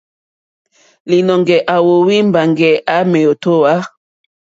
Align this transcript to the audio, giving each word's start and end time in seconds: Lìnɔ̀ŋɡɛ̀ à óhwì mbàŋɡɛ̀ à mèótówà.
Lìnɔ̀ŋɡɛ̀ 1.09 1.59
à 1.73 1.75
óhwì 1.91 2.15
mbàŋɡɛ̀ 2.27 2.73
à 2.93 2.95
mèótówà. 3.11 3.73